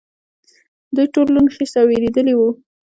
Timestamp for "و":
2.35-2.39